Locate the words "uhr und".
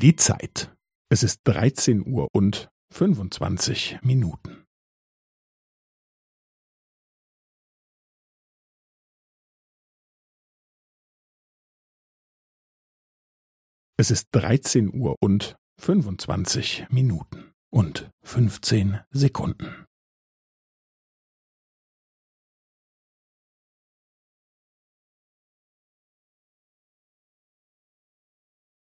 2.06-2.70, 14.98-15.56